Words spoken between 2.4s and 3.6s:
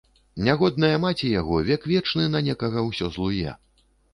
некага ўсё злуе.